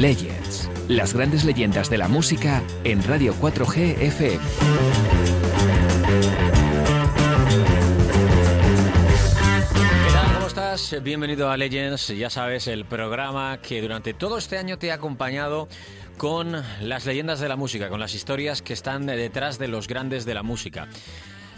[0.00, 4.40] Legends, las grandes leyendas de la música en Radio 4G FM.
[10.34, 10.96] ¿Cómo estás?
[11.02, 15.68] Bienvenido a Legends, ya sabes, el programa que durante todo este año te ha acompañado
[16.16, 20.24] con las leyendas de la música, con las historias que están detrás de los grandes
[20.24, 20.88] de la música.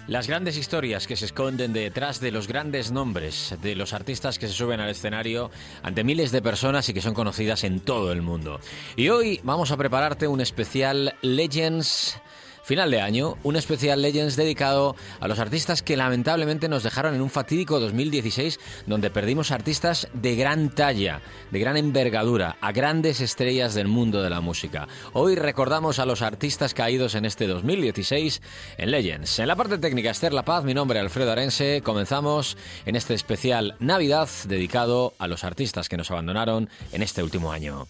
[0.06, 4.48] Las grandes historias que se esconden detrás de los grandes nombres de los artistas que
[4.48, 5.50] se suben al escenario
[5.82, 8.60] ante miles de personas y que son conocidas en todo el mundo.
[8.96, 12.18] Y hoy vamos a prepararte un especial Legends
[12.64, 17.20] Final de año, un especial Legends dedicado a los artistas que lamentablemente nos dejaron en
[17.20, 23.74] un fatídico 2016 donde perdimos artistas de gran talla, de gran envergadura, a grandes estrellas
[23.74, 24.88] del mundo de la música.
[25.12, 28.40] Hoy recordamos a los artistas caídos en este 2016
[28.78, 29.38] en Legends.
[29.40, 33.12] En la parte técnica Esther La Paz, mi nombre es Alfredo Arense, comenzamos en este
[33.12, 37.88] especial Navidad dedicado a los artistas que nos abandonaron en este último año.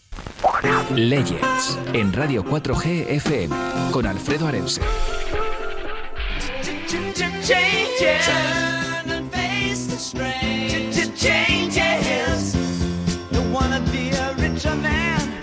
[0.96, 3.54] Legends en Radio 4G FM
[3.92, 4.63] con Alfredo Arense.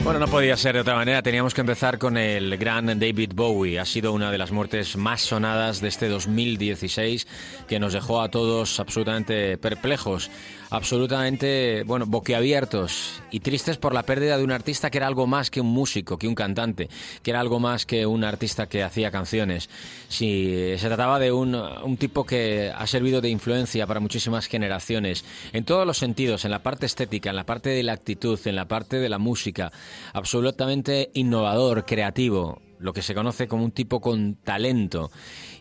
[0.04, 1.22] Bueno, no podía ser de otra manera.
[1.22, 3.80] Teníamos que empezar con el gran David Bowie.
[3.80, 7.28] Ha sido una de las muertes más sonadas de este 2016
[7.68, 10.32] que nos dejó a todos absolutamente perplejos
[10.72, 15.52] absolutamente, bueno, boquiabiertos y tristes por la pérdida de un artista que era algo más
[15.52, 16.90] que un músico, que un cantante,
[17.22, 19.70] que era algo más que un artista que hacía canciones.
[20.08, 25.26] Sí, se trataba de un, un tipo que ha servido de influencia para muchísimas generaciones,
[25.52, 28.56] en todos los sentidos, en la parte estética, en la parte de la actitud, en
[28.56, 29.72] la parte de la música,
[30.14, 35.12] absolutamente innovador, creativo, lo que se conoce como un tipo con talento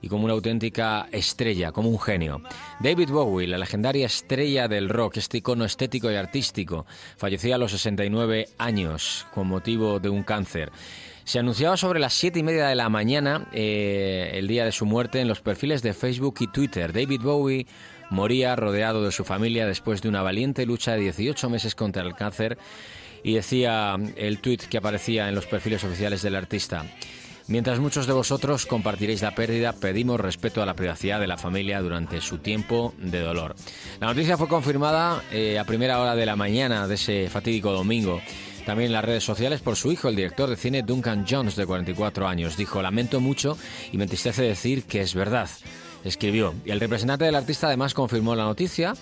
[0.02, 2.42] y como una auténtica estrella, como un genio.
[2.80, 7.72] David Bowie, la legendaria estrella del rock, este icono estético y artístico, falleció a los
[7.72, 10.72] 69 años con motivo de un cáncer.
[11.24, 14.86] Se anunciaba sobre las siete y media de la mañana, eh, el día de su
[14.86, 16.92] muerte, en los perfiles de Facebook y Twitter.
[16.92, 17.66] David Bowie
[18.10, 22.14] moría rodeado de su familia después de una valiente lucha de 18 meses contra el
[22.14, 22.58] cáncer
[23.22, 26.84] y decía el tuit que aparecía en los perfiles oficiales del artista.
[27.50, 31.80] Mientras muchos de vosotros compartiréis la pérdida, pedimos respeto a la privacidad de la familia
[31.80, 33.56] durante su tiempo de dolor.
[34.00, 38.20] La noticia fue confirmada eh, a primera hora de la mañana de ese fatídico domingo.
[38.64, 41.66] También en las redes sociales por su hijo, el director de cine Duncan Jones, de
[41.66, 42.56] 44 años.
[42.56, 43.58] Dijo, lamento mucho
[43.90, 45.50] y me entristece decir que es verdad
[46.04, 46.54] escribió.
[46.64, 48.94] Y el representante del artista además confirmó la noticia.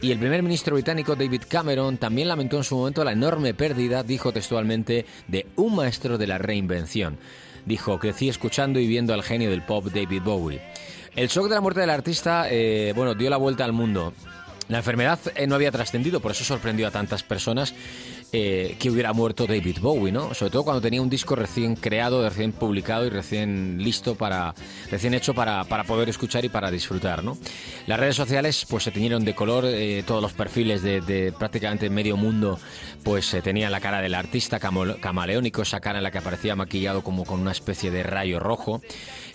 [0.00, 4.02] Y el primer ministro británico David Cameron también lamentó en su momento la enorme pérdida,
[4.02, 7.18] dijo textualmente, de un maestro de la reinvención.
[7.66, 10.60] Dijo, crecí escuchando y viendo al genio del pop David Bowie.
[11.14, 14.12] El shock de la muerte del artista, eh, bueno, dio la vuelta al mundo.
[14.68, 17.74] La enfermedad eh, no había trascendido, por eso sorprendió a tantas personas
[18.34, 20.32] eh, que hubiera muerto David Bowie, ¿no?
[20.32, 24.54] Sobre todo cuando tenía un disco recién creado, recién publicado y recién listo para,
[24.90, 27.36] recién hecho para, para poder escuchar y para disfrutar, ¿no?
[27.86, 32.16] Las redes sociales pues se teñieron de color, eh, todos los perfiles de, prácticamente medio
[32.16, 32.58] mundo
[33.02, 37.02] pues eh, tenían la cara del artista camaleónico, esa cara en la que aparecía maquillado
[37.02, 38.80] como con una especie de rayo rojo.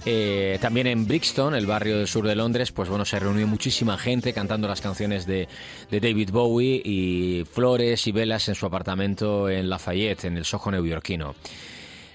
[0.09, 3.97] Eh, también en Brixton, el barrio del sur de Londres, pues bueno, se reunió muchísima
[3.97, 5.50] gente cantando las canciones de,
[5.91, 10.72] de David Bowie y flores y velas en su apartamento en Lafayette, en el Soho
[10.72, 11.35] neoyorquino.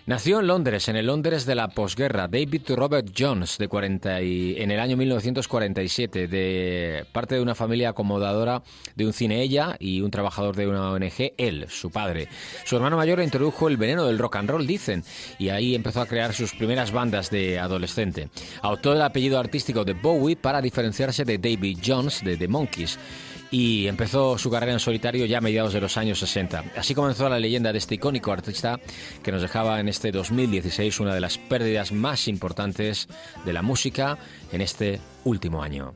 [0.05, 4.61] Nació en Londres, en el Londres de la posguerra, David Robert Jones, de 40 y,
[4.61, 8.65] en el año 1947, de parte de una familia acomodadora
[8.97, 12.27] de un cine ella y un trabajador de una ONG, él, su padre.
[12.65, 15.05] Su hermano mayor introdujo el veneno del rock and roll, dicen,
[15.39, 18.29] y ahí empezó a crear sus primeras bandas de adolescente.
[18.61, 22.99] Adoptó el apellido artístico de Bowie para diferenciarse de David Jones de The Monkees
[23.53, 26.65] y empezó su carrera en solitario ya a mediados de los años 60.
[26.77, 28.81] Así comenzó la leyenda de este icónico artista
[29.23, 33.07] que nos dejaba en este 2016 una de las pérdidas más importantes
[33.45, 34.19] de la música
[34.51, 35.95] en este último año.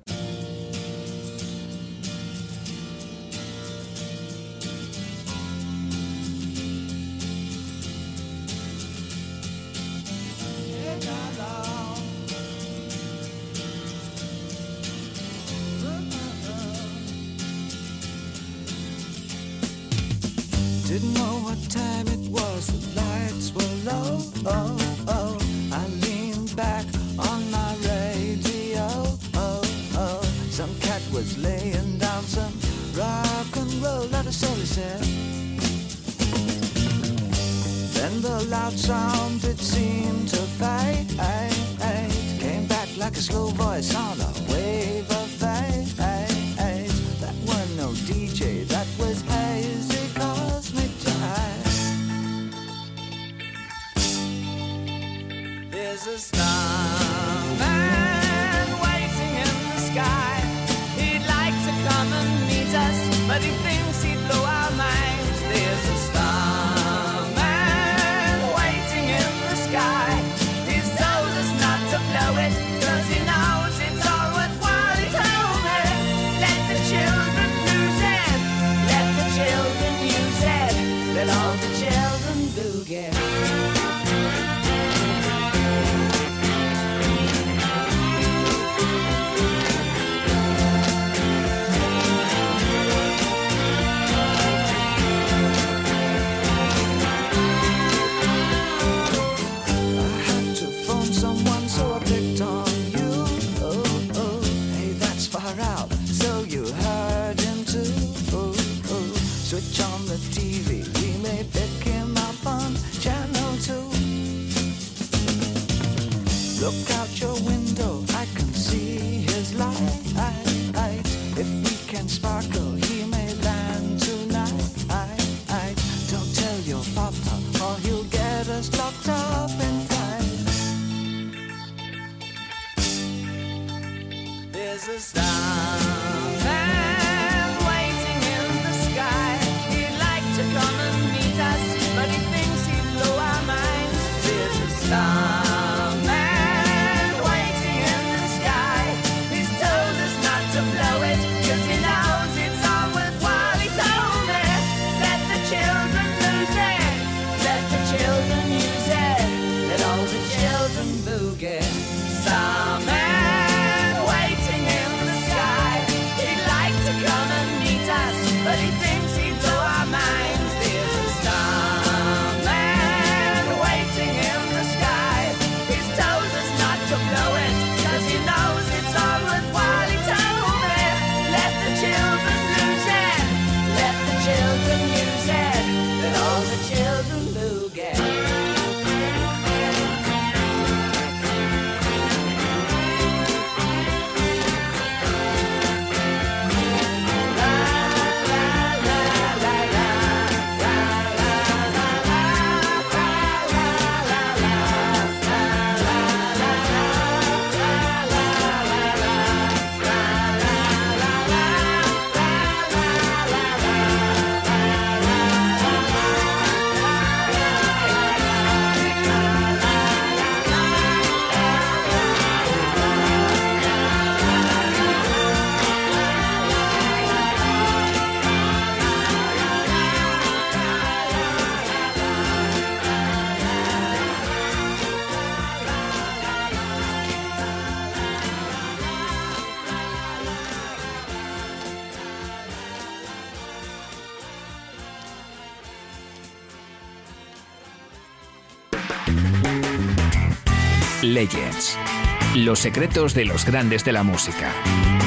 [252.37, 254.53] Los secretos de los grandes de la música.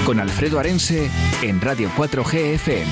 [0.03, 1.11] Con Alfredo Arense
[1.43, 2.91] en Radio 4G FM.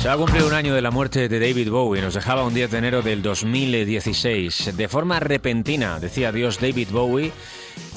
[0.00, 2.00] Se va a cumplir un año de la muerte de David Bowie.
[2.00, 4.74] Nos dejaba un 10 de enero del 2016.
[4.74, 7.30] De forma repentina, decía Dios David Bowie,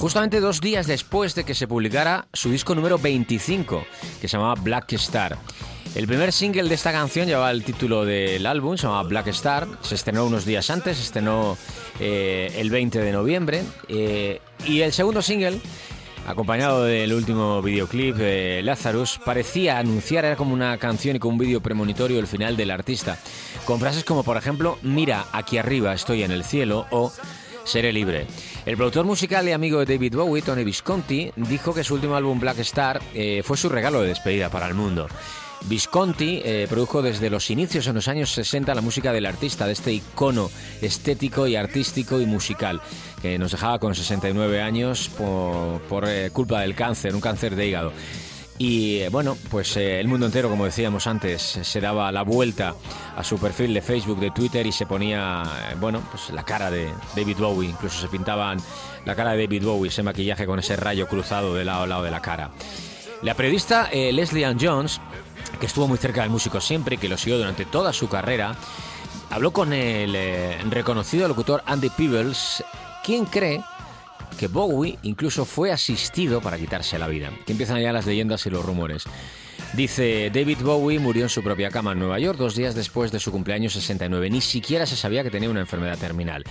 [0.04, 3.86] justamente dos días después de que se publicara su disco número 25,
[4.20, 5.38] que se llamaba Black Star.
[5.94, 9.66] El primer single de esta canción llevaba el título del álbum, se llamaba Black Star.
[9.80, 11.56] Se estrenó unos días antes, se estrenó
[12.00, 13.62] eh, el 20 de noviembre.
[13.88, 15.58] eh, y el segundo single
[16.26, 21.38] acompañado del último videoclip de Lazarus, parecía anunciar, era como una canción y con un
[21.38, 23.18] vídeo premonitorio el final del artista,
[23.64, 27.10] con frases como por ejemplo, mira, aquí arriba estoy en el cielo o
[27.64, 28.26] seré libre.
[28.66, 32.40] El productor musical y amigo de David Bowie, Tony Visconti, dijo que su último álbum
[32.40, 35.06] Black Star eh, fue su regalo de despedida para el mundo.
[35.66, 39.72] Visconti eh, produjo desde los inicios en los años 60 la música del artista, de
[39.72, 42.80] este icono estético y artístico y musical,
[43.20, 47.92] que nos dejaba con 69 años por, eh, culpa del cáncer, un cáncer de hígado.
[48.56, 52.74] Y bueno, pues eh, el mundo entero, como decíamos antes, se daba la vuelta
[53.16, 56.70] a su perfil de Facebook, de Twitter y se ponía, eh, bueno, pues la cara
[56.70, 57.70] de David Bowie.
[57.70, 58.58] Incluso se pintaban
[59.04, 62.02] la cara de David Bowie, ese maquillaje con ese rayo cruzado de lado a lado
[62.04, 62.50] de la cara.
[63.22, 65.00] La periodista eh, Leslie Ann Jones,
[65.58, 68.54] que estuvo muy cerca del músico siempre y que lo siguió durante toda su carrera,
[69.30, 72.62] habló con el eh, reconocido locutor Andy Peebles,
[73.02, 73.64] quien cree
[74.38, 77.30] que Bowie incluso fue asistido para quitarse la vida.
[77.46, 79.04] Que empiezan ya las leyendas y los rumores.
[79.74, 83.18] Dice, David Bowie murió en su propia cama en Nueva York dos días después de
[83.18, 84.30] su cumpleaños 69.
[84.30, 86.44] Ni siquiera se sabía que tenía una enfermedad terminal.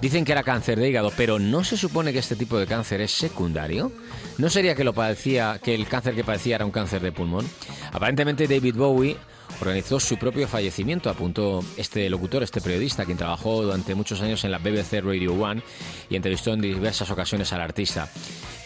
[0.00, 3.02] Dicen que era cáncer de hígado, pero ¿no se supone que este tipo de cáncer
[3.02, 3.92] es secundario?
[4.38, 7.46] ¿No sería que lo padecía, que el cáncer que padecía era un cáncer de pulmón?
[7.92, 9.18] Aparentemente David Bowie
[9.60, 14.50] organizó su propio fallecimiento, apuntó este locutor, este periodista, quien trabajó durante muchos años en
[14.50, 15.62] la BBC Radio One
[16.08, 18.08] y entrevistó en diversas ocasiones al artista.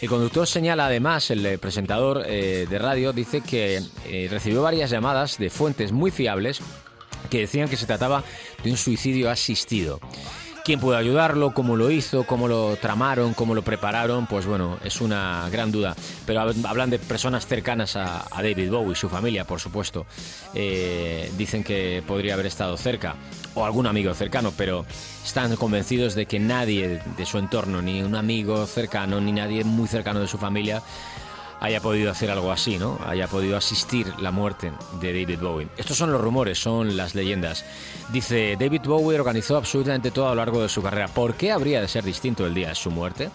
[0.01, 4.89] El conductor señala además, el eh, presentador eh, de radio dice que eh, recibió varias
[4.89, 6.61] llamadas de fuentes muy fiables
[7.29, 8.23] que decían que se trataba
[8.63, 9.99] de un suicidio asistido.
[10.65, 11.53] ¿Quién pudo ayudarlo?
[11.53, 12.23] ¿Cómo lo hizo?
[12.23, 13.35] ¿Cómo lo tramaron?
[13.35, 14.25] ¿Cómo lo prepararon?
[14.25, 15.95] Pues bueno, es una gran duda.
[16.25, 20.07] Pero hablan de personas cercanas a, David Bowie, su familia, por supuesto.
[20.55, 23.13] Eh, dicen que podría haber estado cerca,
[23.53, 24.87] o algún amigo cercano, pero
[25.23, 29.87] están convencidos de que nadie de su entorno, ni un amigo cercano, ni nadie muy
[29.87, 30.81] cercano de su familia,
[31.59, 32.99] haya podido hacer algo así, ¿no?
[33.05, 35.67] Haya podido asistir la muerte de David Bowie.
[35.77, 37.65] Estos son los rumores, son las leyendas.
[38.09, 41.07] Dice, David Bowie organizó absolutamente todo a lo largo de su carrera.
[41.07, 43.29] ¿Por qué habría de ser distinto el día de su muerte?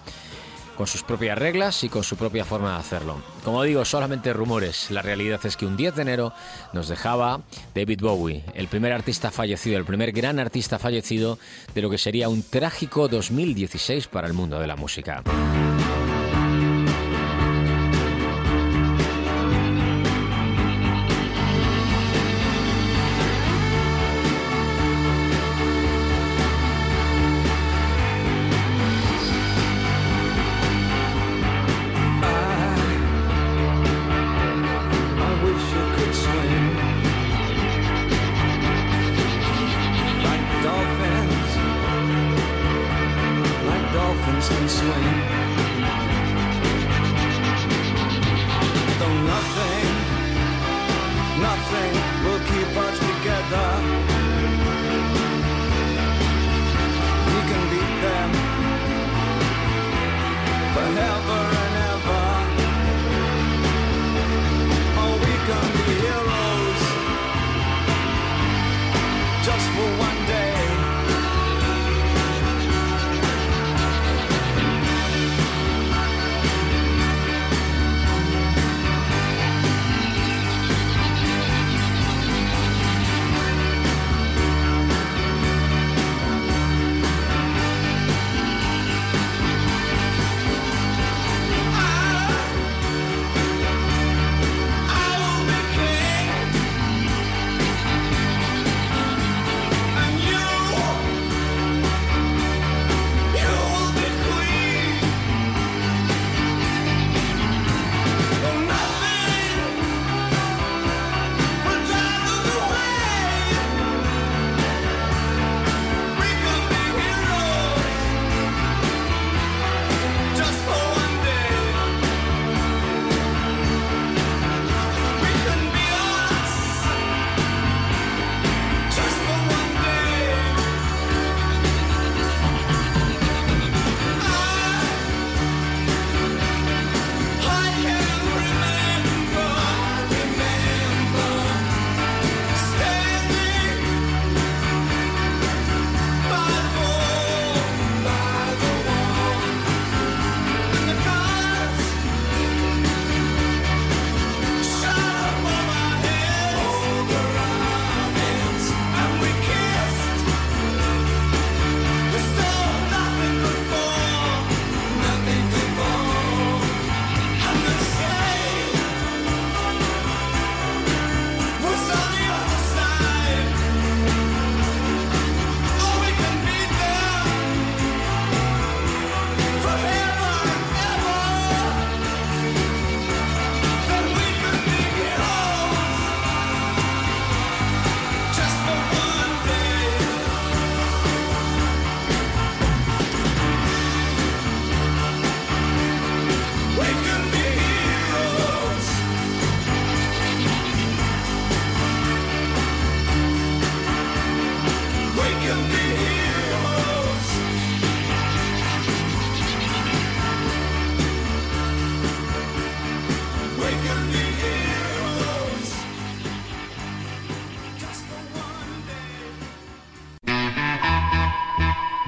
[0.76, 3.20] Con sus propias reglas y con su propia forma de hacerlo.
[3.44, 4.90] Como digo, solamente rumores.
[4.90, 6.32] La realidad es que un 10 de enero
[6.72, 7.40] nos dejaba
[7.74, 11.38] David Bowie, el primer artista fallecido, el primer gran artista fallecido
[11.74, 15.22] de lo que sería un trágico 2016 para el mundo de la música.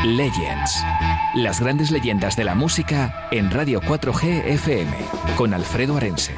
[0.05, 0.85] Legends.
[1.35, 4.93] Las grandes leyendas de la música en Radio 4G FM
[5.37, 6.35] con Alfredo Arense.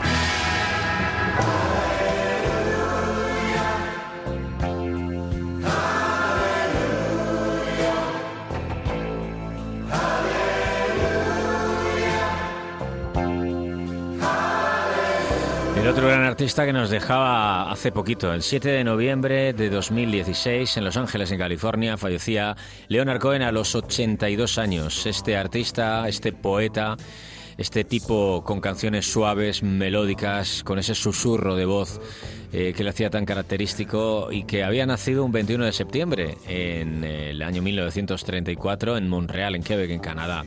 [15.94, 20.84] Otro gran artista que nos dejaba hace poquito, el 7 de noviembre de 2016, en
[20.84, 22.56] Los Ángeles, en California, fallecía
[22.88, 25.06] Leonard Cohen a los 82 años.
[25.06, 26.96] Este artista, este poeta,
[27.58, 32.00] este tipo con canciones suaves, melódicas, con ese susurro de voz
[32.56, 37.02] eh, que le hacía tan característico y que había nacido un 21 de septiembre en
[37.02, 40.44] el año 1934 en Montreal, en Quebec, en Canadá.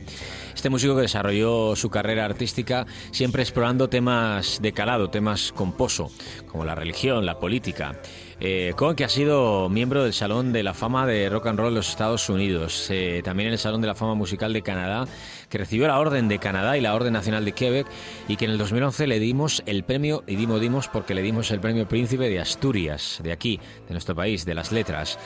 [0.54, 6.10] Este músico que desarrolló su carrera artística siempre explorando temas de calado, temas con pozo,
[6.46, 8.00] como la religión, la política.
[8.40, 11.70] Eh, Cohen, que ha sido miembro del Salón de la Fama de Rock and Roll
[11.70, 15.08] de los Estados Unidos, eh, también en el Salón de la Fama Musical de Canadá,
[15.48, 17.88] que recibió la Orden de Canadá y la Orden Nacional de Quebec,
[18.28, 21.50] y que en el 2011 le dimos el premio, y dimos, dimos porque le dimos
[21.50, 25.18] el premio Príncipe de Asturias, de aquí, de nuestro país, de las letras.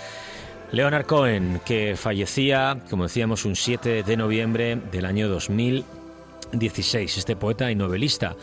[0.70, 7.70] Leonard Cohen, que fallecía, como decíamos, un 7 de noviembre del año 2016, este poeta
[7.70, 8.36] y novelista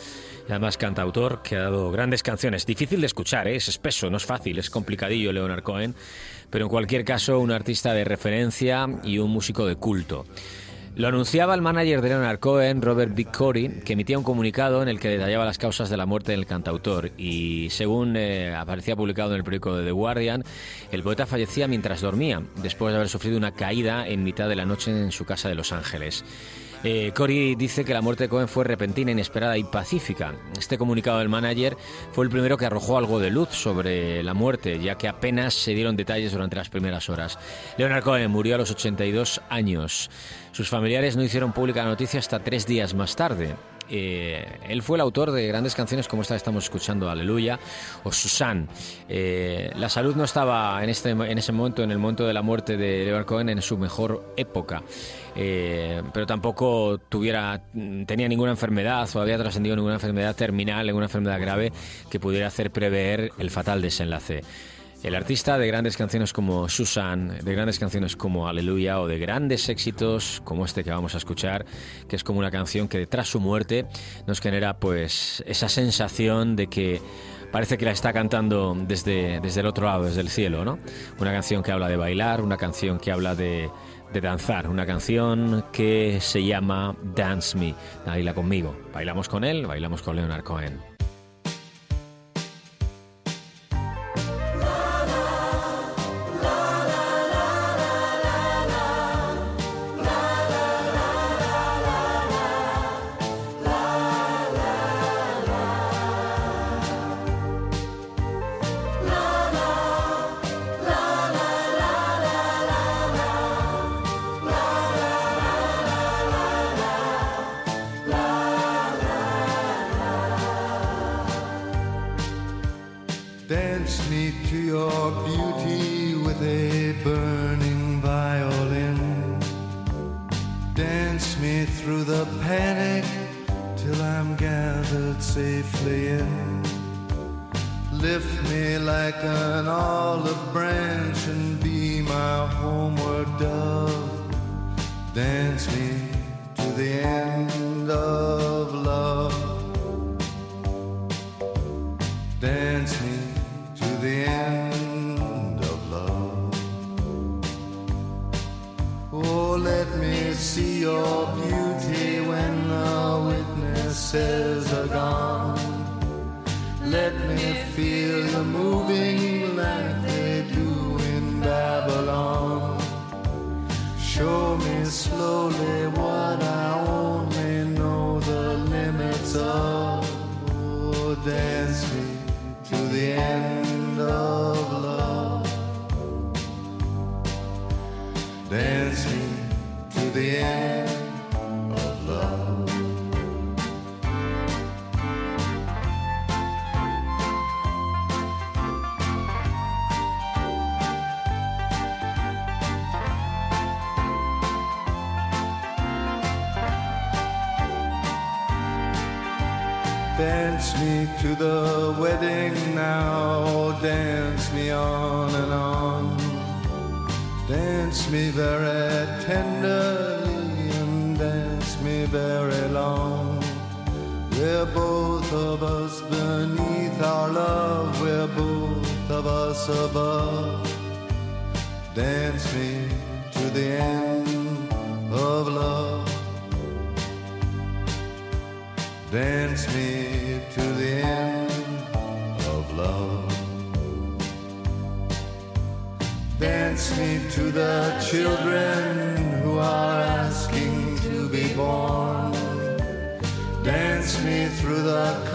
[0.50, 2.65] además cantautor que ha dado grandes canciones.
[2.65, 3.56] Difícil de escuchar, ¿eh?
[3.56, 5.96] es espeso, no es fácil, es complicadillo Leonard Cohen,
[6.50, 10.25] pero en cualquier caso un artista de referencia y un músico de culto.
[10.96, 15.00] Lo anunciaba el manager de Leonard Cohen, Robert Big que emitía un comunicado en el
[15.00, 17.12] que detallaba las causas de la muerte del cantautor.
[17.18, 20.44] Y según eh, aparecía publicado en el periódico de The Guardian,
[20.91, 24.65] el poeta fallecía mientras dormía, después de haber sufrido una caída en mitad de la
[24.65, 26.25] noche en su casa de Los Ángeles.
[26.84, 30.34] Eh, Cory dice que la muerte de Cohen fue repentina, inesperada y pacífica.
[30.58, 31.76] Este comunicado del manager
[32.14, 35.74] fue el primero que arrojó algo de luz sobre la muerte, ya que apenas se
[35.74, 37.38] dieron detalles durante las primeras horas.
[37.78, 40.10] Leonard Cohen murió a los 82 años.
[40.54, 43.56] Sus familiares no hicieron pública la noticia hasta tres días más tarde.
[43.89, 47.60] Eh, él fue el autor de grandes canciones como esta que estamos escuchando, Aleluya,
[48.04, 48.67] o Susan.
[49.08, 52.41] Eh, la salud no estaba en, este, en ese momento, en el momento de la
[52.41, 54.84] muerte de Leonard Cohen, en su mejor época.
[55.36, 57.62] Eh, pero tampoco tuviera,
[58.06, 61.71] tenía ninguna enfermedad o había trascendido ninguna enfermedad terminal, ninguna enfermedad grave
[62.10, 64.41] que pudiera hacer prever el fatal desenlace.
[65.02, 69.70] El artista de grandes canciones como Susan, de grandes canciones como Aleluya o de grandes
[69.70, 71.66] éxitos como este que vamos a escuchar,
[72.10, 73.86] que es como una canción que tras su muerte
[74.28, 77.02] nos genera pues esa sensación de que
[77.50, 80.78] parece que la está cantando desde, desde el otro lado, desde el cielo, ¿no?
[81.18, 83.70] Una canción que habla de bailar, una canción que habla de,
[84.12, 87.74] de danzar, una canción que se llama Dance Me.
[88.06, 88.76] Baila conmigo.
[88.94, 90.88] Bailamos con él, bailamos con Leonard Cohen.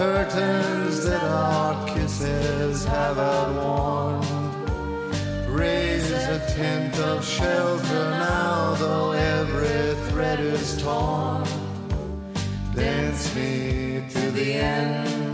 [0.05, 4.21] Curtains that our kisses have outworn.
[5.51, 11.43] Raise a tent of shelter now, though every thread is torn.
[12.75, 15.24] Dance me to the end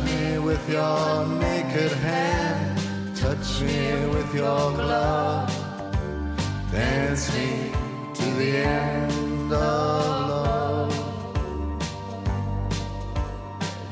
[0.00, 3.16] Touch me with your naked hand.
[3.16, 5.52] Touch me with your glove.
[6.72, 7.70] Dance me
[8.14, 10.94] to the end of love.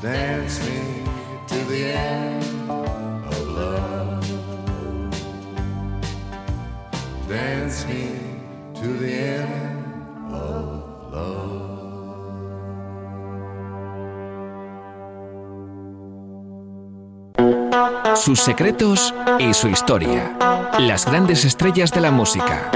[0.01, 1.03] Dance me
[1.47, 4.25] to the end of love.
[7.27, 8.19] Dance me
[8.81, 9.48] to the end
[18.19, 20.37] Sus secretos y su historia.
[20.77, 22.69] Las grandes estrellas de la música.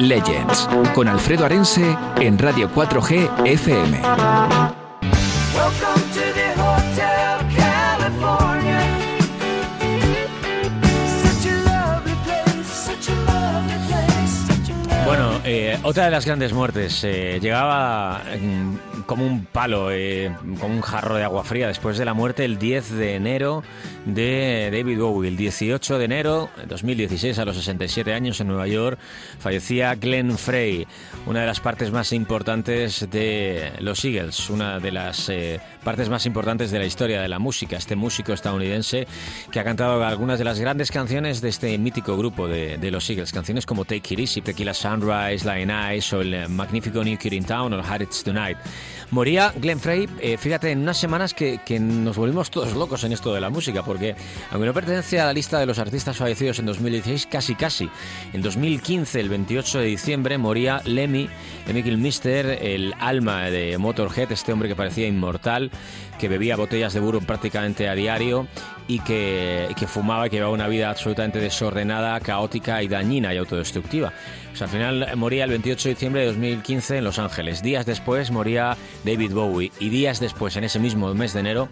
[0.00, 0.68] Legends.
[0.94, 4.00] Con Alfredo Arense en Radio 4G FM.
[15.04, 17.04] Bueno, eh, otra de las grandes muertes.
[17.04, 22.04] eh, llegaba mm, como un palo, eh, como un jarro de agua fría después de
[22.04, 23.62] la muerte el 10 de enero
[24.06, 25.28] de David Bowie.
[25.28, 28.98] El 18 de enero de 2016, a los 67 años en Nueva York,
[29.38, 30.86] fallecía Glenn Frey,
[31.26, 36.24] una de las partes más importantes de los Eagles, una de las eh, partes más
[36.24, 37.76] importantes de la historia de la música.
[37.76, 39.06] Este músico estadounidense
[39.50, 43.32] que ha cantado algunas de las grandes canciones de este mítico grupo de, los Eagles.
[43.32, 47.44] Canciones como Take It Easy, Tequila Sunrise, Lion Eyes o el magnífico New Kid in
[47.44, 48.56] Town o Hard It's Tonight.
[49.10, 53.32] Moría Glenn Frey, eh, fíjate, en unas semanas que, nos volvimos todos locos en esto
[53.32, 54.16] de la música, porque
[54.50, 57.88] aunque no pertenece a la lista de los artistas fallecidos en 2016, casi casi.
[58.32, 61.28] En 2015, el 28 de diciembre, moría Lemmy,
[61.68, 65.70] Lemmy Kilmister, el alma de Motorhead, este hombre que parecía inmortal,
[66.16, 68.46] que bebía botellas de bourbon prácticamente a diario
[68.88, 73.36] y que, que fumaba y que llevaba una vida absolutamente desordenada, caótica y dañina y
[73.36, 74.12] autodestructiva.
[74.56, 77.62] Pues al final moría el 28 de diciembre de 2015 en Los Ángeles.
[77.62, 78.74] Días después moría
[79.04, 81.68] David Bowie y días después, en ese mismo mes de enero,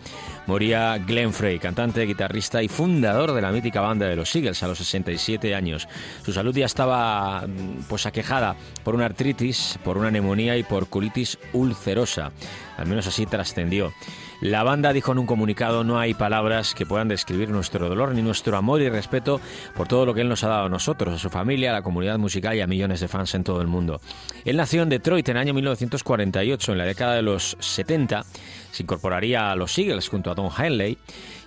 [0.46, 4.68] moría Glenn Frey, cantante, guitarrista y fundador de la mítica banda de los Eagles a
[4.68, 5.88] los 67 años.
[6.26, 10.90] Su salud ya estaba mm, pues aquejada por una artritis, por una neumonía y por
[10.90, 12.32] colitis ulcerosa.
[12.76, 13.92] Al menos así trascendió.
[14.40, 18.22] La banda dijo en un comunicado no hay palabras que puedan describir nuestro dolor ni
[18.22, 19.40] nuestro amor y respeto
[19.74, 21.82] por todo lo que él nos ha dado a nosotros, a su familia, a la
[21.82, 24.00] comunidad musical y a millones de fans en todo el mundo.
[24.44, 28.24] Él nació en Detroit en el año 1948, en la década de los 70,
[28.70, 30.98] se incorporaría a los Eagles junto a Don Henley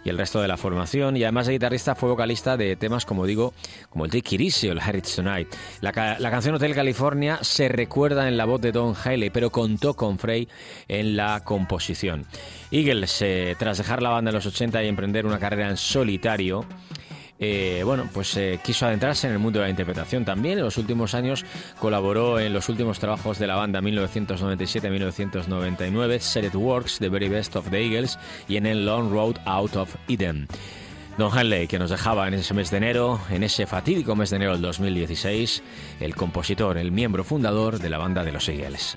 [0.07, 3.25] y el resto de la formación y además de guitarrista fue vocalista de temas como
[3.25, 3.53] digo
[3.89, 5.53] como el Take It Easy o el Heritage Tonight.
[5.81, 9.95] La, la canción Hotel California se recuerda en la voz de Don Henley pero contó
[9.95, 10.47] con Frey
[10.87, 12.25] en la composición.
[12.71, 16.63] Eagles, eh, tras dejar la banda en los 80 y emprender una carrera en solitario,
[17.39, 20.57] eh, bueno, pues eh, quiso adentrarse en el mundo de la interpretación también.
[20.57, 21.45] En los últimos años
[21.79, 27.69] colaboró en los últimos trabajos de la banda 1997-1999, Set Works, The Very Best of
[27.69, 30.47] the Eagles y en el Long Road Out of Eden.
[31.17, 34.35] Don Henley, que nos dejaba en ese mes de enero, en ese fatídico mes de
[34.35, 35.63] enero del 2016,
[35.99, 38.95] el compositor, el miembro fundador de la banda de los Eagles.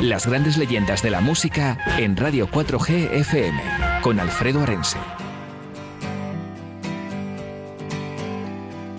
[0.00, 3.60] Las grandes leyendas de la música en Radio 4G FM
[4.00, 4.96] con Alfredo Arense.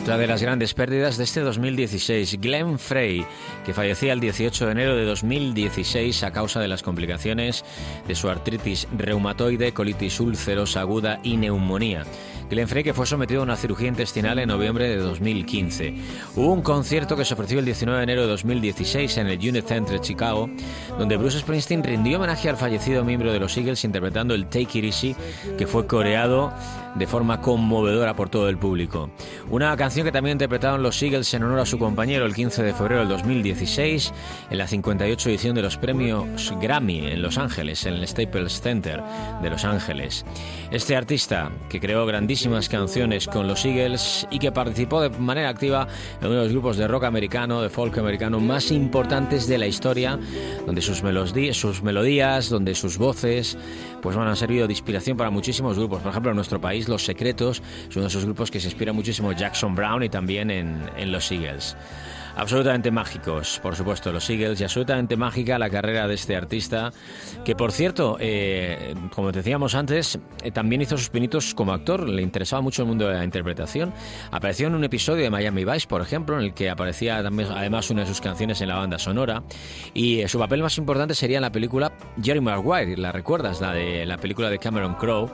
[0.01, 3.25] Otra de las grandes pérdidas de este 2016, Glenn Frey,
[3.65, 7.65] que fallecía el 18 de enero de 2016 a causa de las complicaciones
[8.07, 12.05] de su artritis reumatoide, colitis ulcerosa aguda y neumonía.
[12.49, 15.93] Glenn Frey que fue sometido a una cirugía intestinal en noviembre de 2015.
[16.35, 19.65] Hubo un concierto que se ofreció el 19 de enero de 2016 en el Unit
[19.65, 20.49] Center de Chicago,
[20.97, 24.85] donde Bruce Springsteen rindió homenaje al fallecido miembro de los Eagles interpretando el Take It
[24.85, 25.15] Easy,
[25.57, 26.53] que fue coreado
[26.95, 29.09] de forma conmovedora por todo el público.
[29.49, 32.73] Una canción que también interpretaron los Eagles en honor a su compañero el 15 de
[32.73, 34.13] febrero del 2016
[34.49, 39.01] en la 58 edición de los premios Grammy en Los Ángeles, en el Staples Center
[39.41, 40.25] de Los Ángeles.
[40.71, 42.05] Este artista, que creó
[42.69, 45.87] canciones con los Eagles y que participó de manera activa
[46.21, 49.65] en uno de los grupos de rock americano, de folk americano más importantes de la
[49.65, 50.19] historia,
[50.65, 51.01] donde sus,
[51.53, 53.57] sus melodías, donde sus voces,
[54.01, 56.01] pues bueno, han servido de inspiración para muchísimos grupos.
[56.01, 58.93] Por ejemplo, en nuestro país, Los Secretos, es uno de esos grupos que se inspira
[58.93, 61.75] muchísimo Jackson Brown y también en, en los Eagles.
[62.37, 66.91] Absolutamente mágicos, por supuesto, los Eagles y absolutamente mágica la carrera de este artista,
[67.43, 72.21] que por cierto, eh, como decíamos antes, eh, también hizo sus pinitos como actor, le
[72.21, 73.91] interesaba mucho el mundo de la interpretación.
[74.29, 77.89] Apareció en un episodio de Miami Vice, por ejemplo, en el que aparecía también, además
[77.89, 79.41] una de sus canciones en la banda sonora,
[79.95, 83.61] y eh, su papel más importante sería en la película Jerry Maguire, ¿la recuerdas?
[83.61, 85.31] La de la película de Cameron Crowe,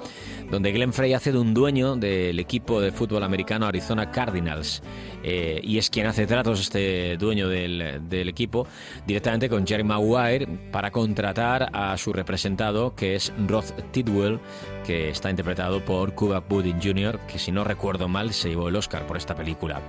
[0.49, 4.81] donde Glenn Frey hace de un dueño del equipo de fútbol americano Arizona Cardinals.
[5.23, 8.67] y es quien hace tratos este dueño del, equipo,
[9.05, 14.39] directamente con Jerry Maguire para contratar a su representado, que es Roth Tidwell,
[14.85, 18.75] que está interpretado por Cuba Gooding Jr., que si no recuerdo mal se llevó el
[18.75, 19.81] Oscar por esta película.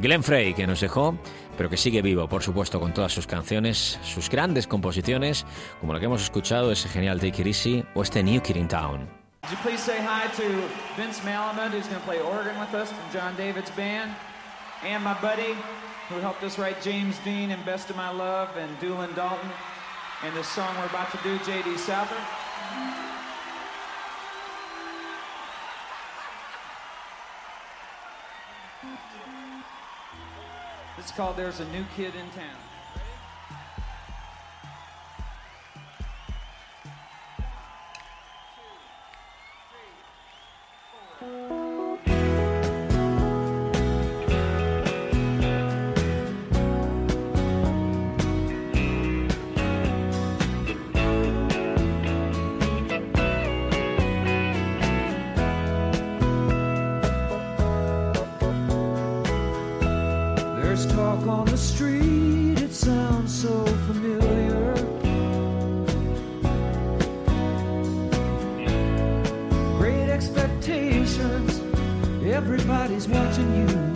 [0.00, 1.16] Glenn Frey, que nos dejó,
[1.56, 5.46] pero que sigue vivo, por supuesto, con todas sus canciones, sus grandes composiciones,
[5.80, 8.68] como la que hemos escuchado, ese genial Take It Easy o este New Kid in
[8.68, 9.08] Town.
[16.12, 19.50] Who helped us write James Dean and Best of My Love and Doolin Dalton.
[20.22, 21.76] And the song we're about to do, J.D.
[21.78, 22.16] Souther.
[30.98, 32.58] It's called There's a New Kid in Town.
[72.82, 73.91] Everybody's watching you.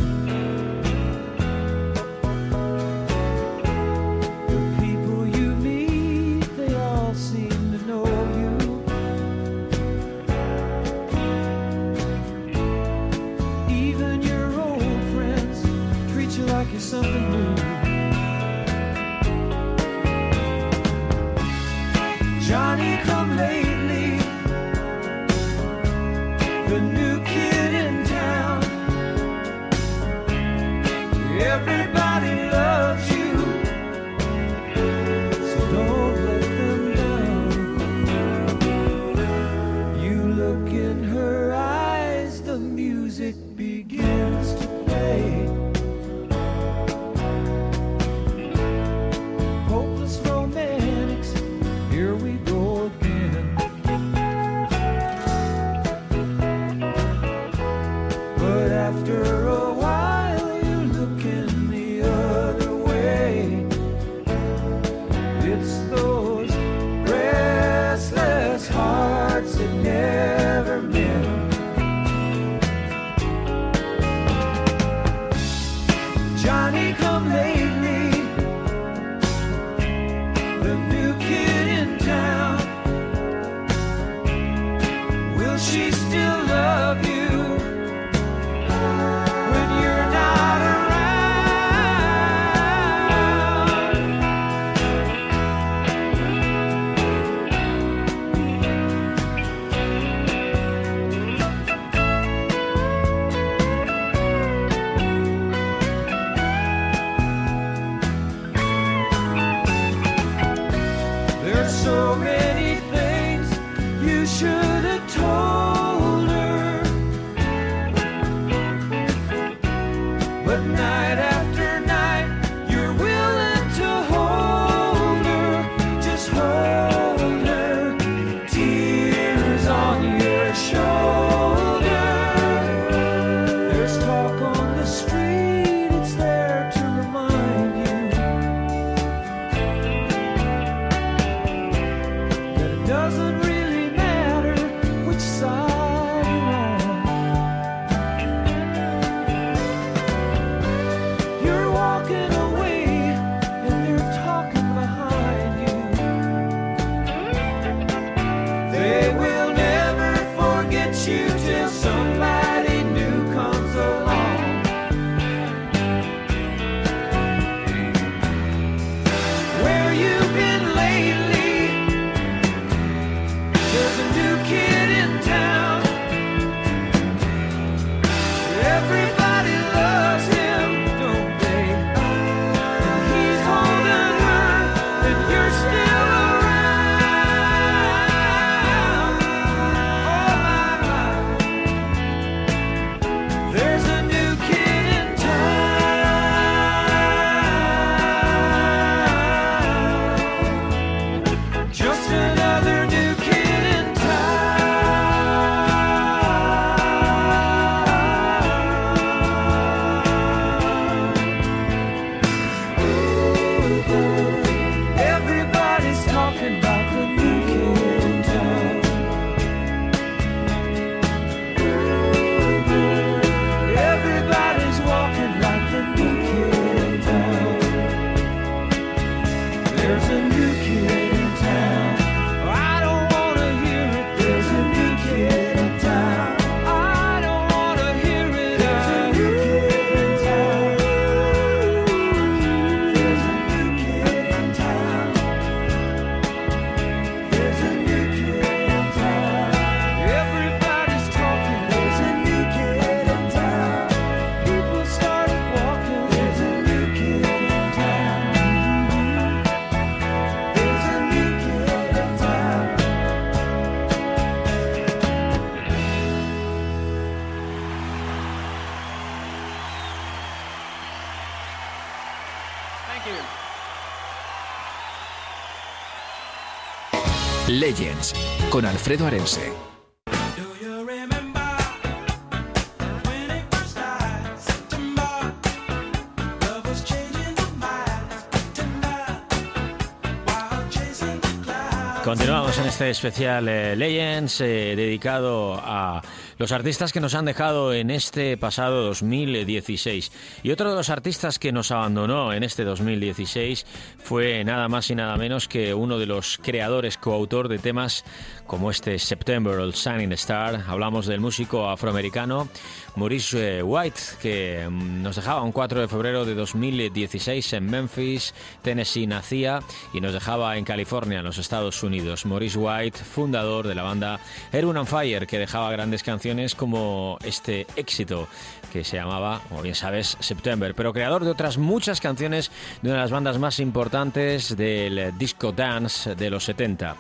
[290.24, 292.05] While chasing the clouds.
[292.05, 296.01] Continuamos en este especial eh, Legends eh, dedicado a
[296.39, 300.12] los artistas que nos han dejado en este pasado 2016.
[300.43, 303.64] Y otro de los artistas que nos abandonó en este 2016
[303.99, 308.05] fue nada más y nada menos que uno de los creadores, coautor de temas
[308.47, 310.64] como este September, el Shining Star.
[310.68, 312.49] Hablamos del músico afroamericano
[312.97, 318.34] Maurice eh, White, que mm, nos dejaba un 4 de febrero de 2016 en Memphis,
[318.62, 319.61] Tennessee nacía
[319.93, 322.26] y nos dejaba en California, en los Estados Unidos.
[322.26, 324.20] Maurice White, fundador de la banda
[324.53, 326.26] Erwin on Fire, que dejaba grandes canciones
[326.57, 328.29] como este éxito
[328.72, 332.51] que se llamaba, como bien sabes, September, pero creador de otras muchas canciones
[332.83, 336.97] de una de las bandas más importantes del disco dance de los 70.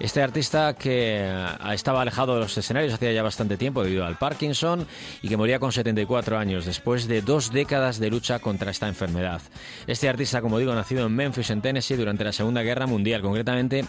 [0.00, 4.18] Este artista que eh, estaba alejado de los escenarios hacía ya bastante tiempo debido al
[4.18, 4.86] Parkinson
[5.22, 9.40] y que moría con 74 años después de dos décadas de lucha contra esta enfermedad.
[9.86, 13.84] Este artista, como digo, nacido en Memphis, en Tennessee, durante la Segunda Guerra Mundial, concretamente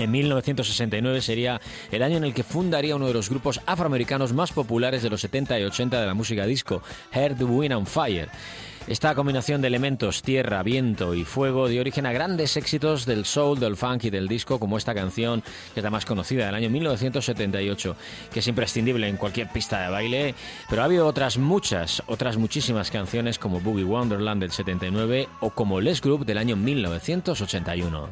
[0.00, 1.60] en 1969 sería
[1.92, 5.20] el año en el que fundaría uno de los grupos afroamericanos más populares de los
[5.20, 6.82] 70 y 80 de la música disco,
[7.12, 8.28] Heard Wind and Fire.
[8.86, 13.60] Esta combinación de elementos, tierra, viento y fuego dio origen a grandes éxitos del soul,
[13.60, 15.42] del funk y del disco, como esta canción,
[15.74, 17.94] que es la más conocida del año 1978,
[18.32, 20.34] que es imprescindible en cualquier pista de baile,
[20.68, 25.80] pero ha habido otras muchas, otras muchísimas canciones como Boogie Wonderland del 79 o como
[25.80, 28.08] Les Group del año 1981.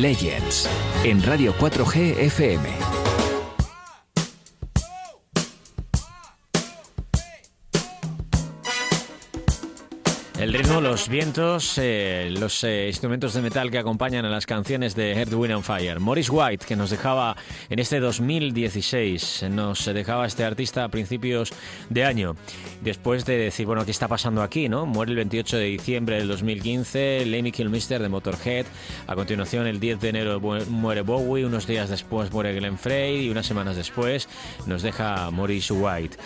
[0.00, 0.68] Legends
[1.04, 2.89] en Radio 4G FM.
[10.82, 15.32] Los vientos, eh, los eh, instrumentos de metal que acompañan a las canciones de Earth,
[15.34, 16.00] Wind and Fire.
[16.00, 17.36] Morris White, que nos dejaba
[17.68, 21.52] en este 2016, nos dejaba este artista a principios
[21.90, 22.34] de año.
[22.80, 24.68] Después de decir, bueno, ¿qué está pasando aquí?
[24.68, 28.64] no Muere el 28 de diciembre del 2015, Lemmy Kilmister de Motorhead.
[29.06, 33.30] A continuación, el 10 de enero muere Bowie, unos días después muere Glenn Frey y
[33.30, 34.28] unas semanas después
[34.66, 36.16] nos deja Morris White.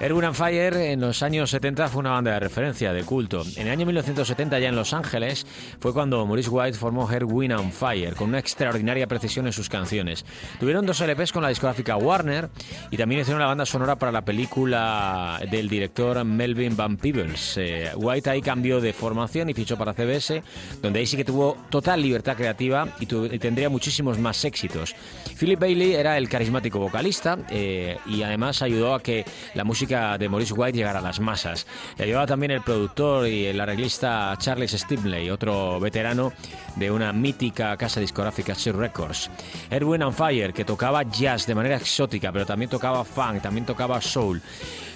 [0.00, 3.42] Erwin and Fire en los años 70 fue una banda de referencia, de culto.
[3.56, 5.44] En el año 1970, ya en Los Ángeles,
[5.80, 10.24] fue cuando Maurice White formó Erwin and Fire, con una extraordinaria precisión en sus canciones.
[10.60, 12.48] Tuvieron dos LPs con la discográfica Warner
[12.92, 17.56] y también hicieron la banda sonora para la película del director Melvin Van Peebles.
[17.56, 20.44] Eh, White ahí cambió de formación y fichó para CBS,
[20.80, 24.94] donde ahí sí que tuvo total libertad creativa y, tendría muchísimos más éxitos.
[25.36, 29.24] Philip Bailey era el carismático vocalista eh, y además ayudó a que
[29.54, 31.66] la música de Maurice White llegar a las masas.
[31.96, 36.32] Le ayudaba también el productor y el arreglista Charles Stimley, otro veterano
[36.76, 39.30] de una mítica casa discográfica Sir Records.
[39.70, 43.98] Erwin and Fire, que tocaba jazz de manera exótica, pero también tocaba funk, también tocaba
[44.02, 44.42] soul.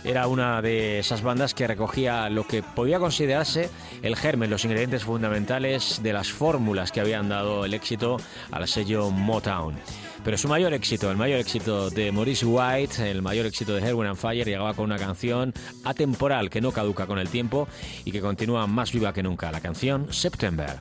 [0.05, 3.71] Era una de esas bandas que recogía lo que podía considerarse
[4.03, 8.19] el germen, los ingredientes fundamentales de las fórmulas que habían dado el éxito
[8.51, 9.77] al sello Motown.
[10.25, 14.09] Pero su mayor éxito, el mayor éxito de Maurice White, el mayor éxito de Herwin
[14.09, 15.53] and Fire, llegaba con una canción
[15.85, 17.67] atemporal que no caduca con el tiempo
[18.05, 20.81] y que continúa más viva que nunca, la canción September.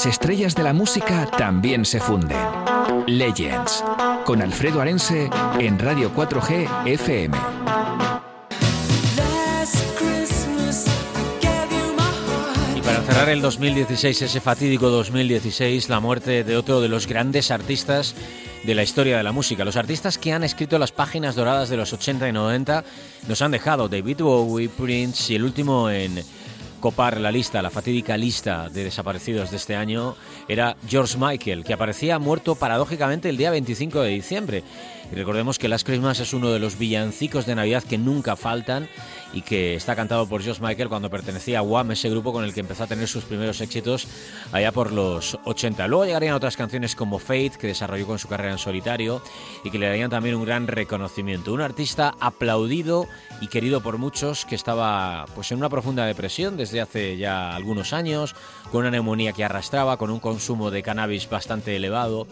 [0.00, 2.38] Las estrellas de la música también se funden.
[3.06, 3.84] Legends,
[4.24, 5.28] con Alfredo Arense
[5.58, 7.36] en Radio 4G FM.
[12.74, 17.50] Y para cerrar el 2016, ese fatídico 2016, la muerte de otro de los grandes
[17.50, 18.14] artistas
[18.64, 19.66] de la historia de la música.
[19.66, 22.84] Los artistas que han escrito las páginas doradas de los 80 y 90
[23.28, 26.22] nos han dejado David Bowie, Prince y el último en
[26.80, 30.16] copar la lista, la fatídica lista de desaparecidos de este año,
[30.48, 34.64] era George Michael, que aparecía muerto paradójicamente el día 25 de diciembre.
[35.12, 38.88] Recordemos que Last Christmas es uno de los villancicos de Navidad que nunca faltan
[39.32, 42.54] y que está cantado por George Michael cuando pertenecía a Wham, ese grupo con el
[42.54, 44.06] que empezó a tener sus primeros éxitos
[44.52, 45.88] allá por los 80.
[45.88, 49.20] Luego llegarían otras canciones como Faith, que desarrolló con su carrera en solitario
[49.64, 51.52] y que le darían también un gran reconocimiento.
[51.52, 53.08] Un artista aplaudido
[53.40, 57.92] y querido por muchos que estaba pues en una profunda depresión desde hace ya algunos
[57.92, 58.36] años,
[58.70, 62.28] con una neumonía que arrastraba, con un consumo de cannabis bastante elevado.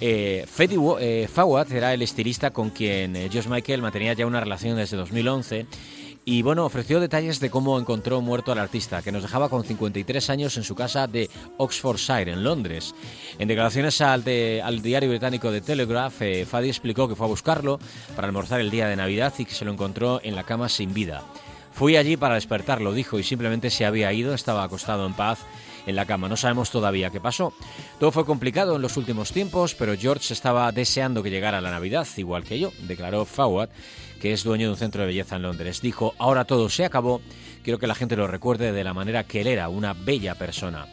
[0.00, 4.40] Eh, Fetty eh, Fawad era el estilista con quien eh, Josh Michael mantenía ya una
[4.40, 5.66] relación desde 2011
[6.28, 10.28] y bueno, ofreció detalles de cómo encontró muerto al artista, que nos dejaba con 53
[10.28, 12.96] años en su casa de Oxfordshire, en Londres.
[13.38, 17.30] En declaraciones al, de- al diario británico The Telegraph, eh, Fadi explicó que fue a
[17.30, 17.78] buscarlo
[18.16, 20.92] para almorzar el día de Navidad y que se lo encontró en la cama sin
[20.92, 21.22] vida.
[21.72, 25.38] Fui allí para despertarlo, dijo, y simplemente se había ido, estaba acostado en paz
[25.86, 26.28] en la cama.
[26.28, 27.52] No sabemos todavía qué pasó.
[27.98, 32.06] Todo fue complicado en los últimos tiempos, pero George estaba deseando que llegara la Navidad,
[32.16, 33.70] igual que yo, declaró Fawad,
[34.20, 35.80] que es dueño de un centro de belleza en Londres.
[35.80, 37.20] Dijo, ahora todo se acabó,
[37.62, 40.86] quiero que la gente lo recuerde de la manera que él era, una bella persona.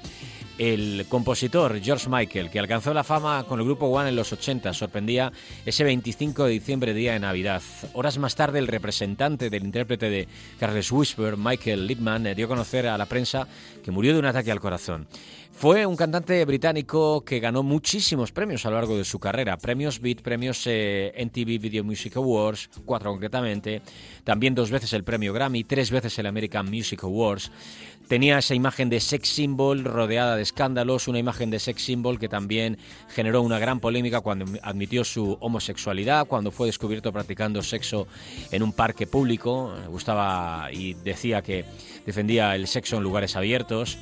[0.58, 4.72] El compositor George Michael, que alcanzó la fama con el grupo One en los 80,
[4.74, 5.32] sorprendía
[5.66, 7.64] ese 25 de diciembre, día de Navidad.
[7.94, 10.28] Horas más tarde, el representante del intérprete de
[10.60, 13.48] Carles Whisper, Michael Lipman, eh, dio a conocer a la prensa
[13.84, 15.08] que murió de un ataque al corazón.
[15.54, 19.56] Fue un cantante británico que ganó muchísimos premios a lo largo de su carrera.
[19.56, 23.82] Premios Beat, premios eh, MTV Video Music Awards, cuatro concretamente.
[24.24, 27.52] También dos veces el premio Grammy, tres veces el American Music Awards.
[28.08, 32.30] Tenía esa imagen de sex symbol rodeada de escándalos, una imagen de sex symbol que
[32.30, 32.78] también
[33.10, 38.08] generó una gran polémica cuando admitió su homosexualidad, cuando fue descubierto practicando sexo
[38.52, 39.74] en un parque público.
[39.88, 41.66] Gustaba y decía que
[42.06, 43.98] defendía el sexo en lugares abiertos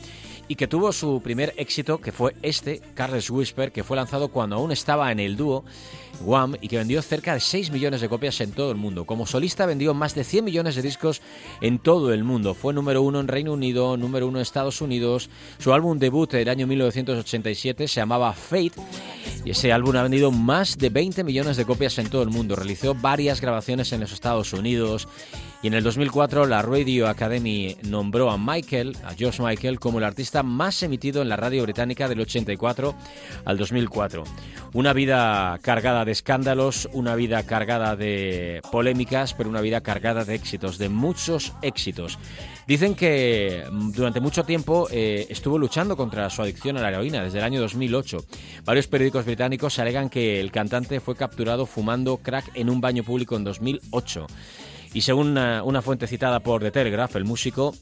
[0.52, 4.58] y que tuvo su primer éxito, que fue este, Carles Whisper, que fue lanzado cuando
[4.58, 5.64] aún estaba en el dúo
[6.26, 9.06] Wham y que vendió cerca de 6 millones de copias en todo el mundo.
[9.06, 11.22] Como solista vendió más de 100 millones de discos
[11.62, 12.54] en todo el mundo.
[12.54, 15.30] Fue número uno en Reino Unido, número uno en Estados Unidos.
[15.58, 18.74] Su álbum debut del año 1987 se llamaba Fate
[19.45, 22.58] y ese álbum ha vendido más de 20 millones de copias en todo el mundo.
[22.58, 25.08] Realizó varias grabaciones en los Estados Unidos
[25.64, 30.03] y en el 2004 la Radio Academy nombró a Michael, a George Michael, como el
[30.03, 32.95] artista más emitido en la radio británica del 84
[33.45, 34.24] al 2004.
[34.74, 40.34] Una vida cargada de escándalos, una vida cargada de polémicas, pero una vida cargada de
[40.34, 42.18] éxitos, de muchos éxitos.
[42.68, 47.24] Dicen que mm, durante mucho tiempo eh, estuvo luchando contra su adicción a la heroína
[47.24, 48.26] desde el año 2008.
[48.66, 53.36] Varios periódicos británicos alegan que el cantante fue capturado fumando crack en un baño público
[53.36, 54.26] en 2008.
[54.93, 57.73] Y según una, fuente citada por The Telegraph, el músico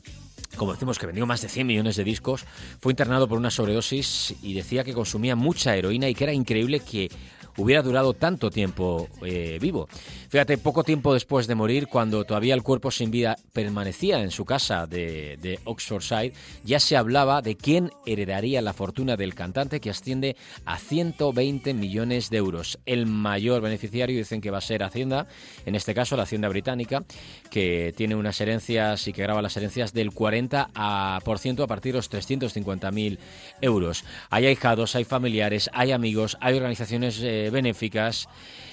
[0.58, 2.46] como decimos que vendió más de 100 millones de discos,
[2.80, 6.80] fue internado por una sobredosis y decía que consumía mucha heroína y que era increíble
[6.80, 7.10] que
[7.58, 9.88] hubiera durado tanto tiempo eh, vivo.
[10.30, 14.46] Fíjate, poco tiempo después de morir, cuando todavía el cuerpo sin vida permanecía en su
[14.46, 16.34] casa de, de Oxfordshire,
[16.64, 20.36] ya se hablaba de quién heredaría la fortuna del cantante que asciende
[20.66, 22.80] a 120 millones de euros.
[22.86, 25.28] El mayor beneficiario dicen que va a ser Hacienda,
[25.66, 27.04] en este caso la Hacienda británica,
[27.50, 30.39] que tiene unas herencias y que graba las herencias del 40%
[30.76, 33.18] a, por ciento a partir de los 350.000
[33.62, 34.04] euros.
[34.30, 38.28] Hay ahijados, hay familiares, hay amigos, hay organizaciones eh, benéficas.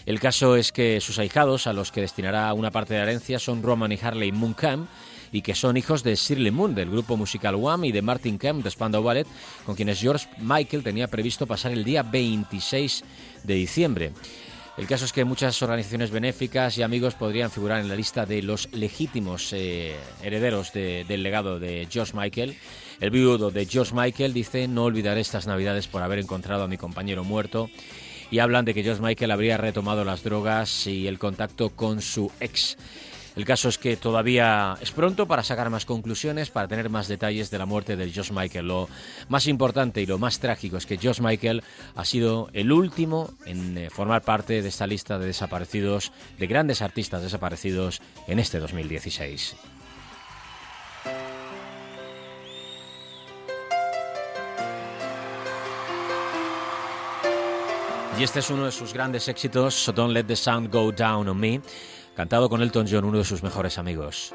[0.05, 3.39] El caso es que sus ahijados, a los que destinará una parte de la herencia,
[3.39, 4.89] son Roman y Harley Mooncamp,
[5.33, 8.62] y que son hijos de Shirley Moon, del grupo musical Wham, y de Martin Kemp,
[8.62, 9.27] de Spandau Ballet,
[9.64, 13.05] con quienes George Michael tenía previsto pasar el día 26
[13.43, 14.12] de diciembre.
[14.77, 18.43] El caso es que muchas organizaciones benéficas y amigos podrían figurar en la lista de
[18.43, 22.57] los legítimos eh, herederos de- del legado de George Michael.
[23.01, 26.77] El viudo de George Michael dice, no olvidaré estas navidades por haber encontrado a mi
[26.77, 27.70] compañero muerto.
[28.31, 32.31] Y hablan de que George Michael habría retomado las drogas y el contacto con su
[32.41, 32.77] ex.
[33.37, 37.51] El caso es que todavía es pronto para sacar más conclusiones, para tener más detalles
[37.51, 38.66] de la muerte de Josh Michael.
[38.66, 38.89] Lo
[39.28, 41.62] más importante y lo más trágico es que Josh Michael
[41.95, 46.80] ha sido el último en eh, formar parte de esta lista de desaparecidos, de grandes
[46.80, 49.55] artistas desaparecidos en este 2016.
[58.18, 61.39] Y este es uno de sus grandes éxitos, Don't Let the Sun Go Down on
[61.39, 61.61] Me
[62.17, 64.33] cantado con Elton John, uno de sus mejores amigos.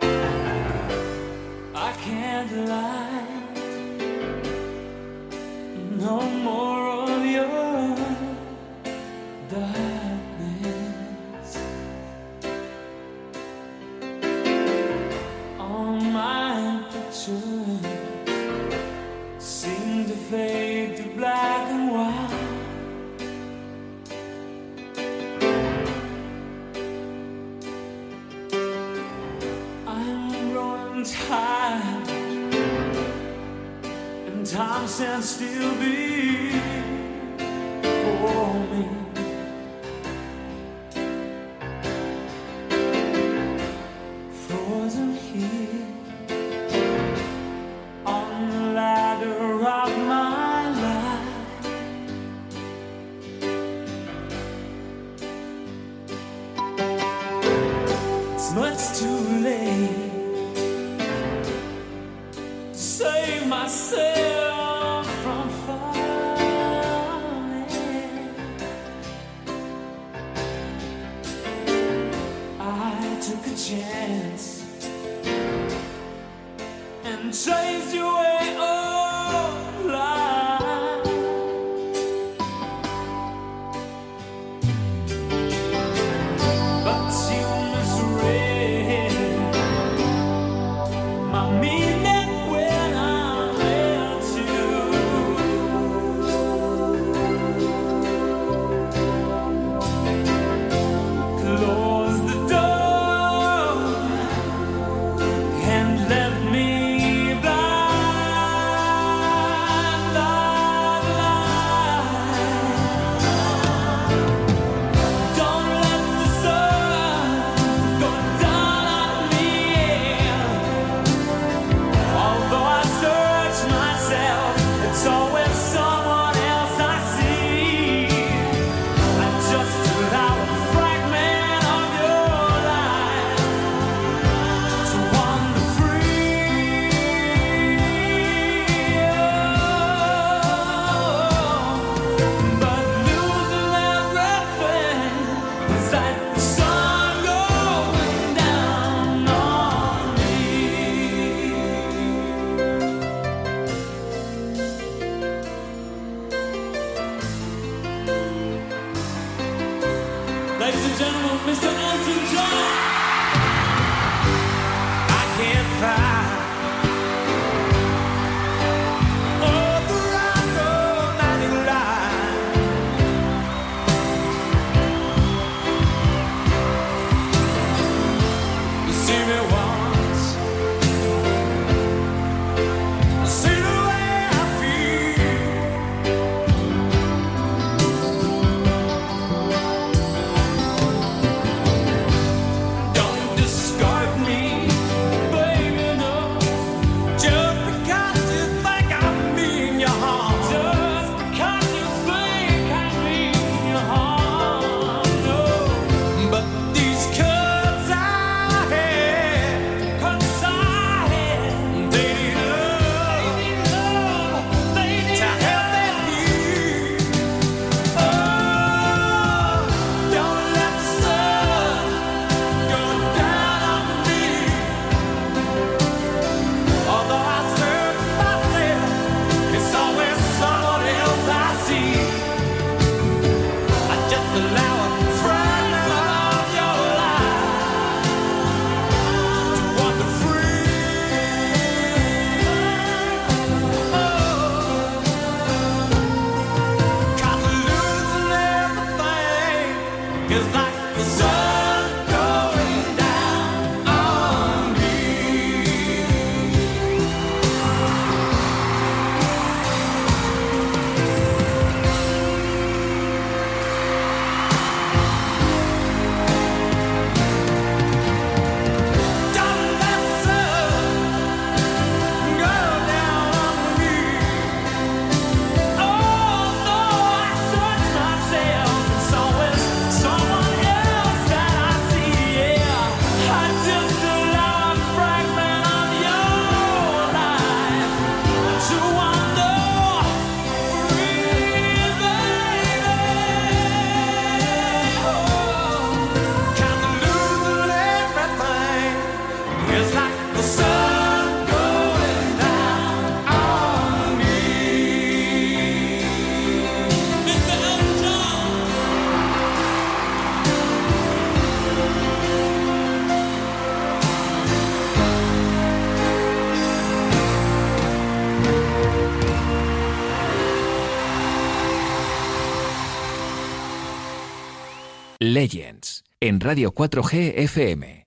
[326.24, 328.01] En Radio 4G FM.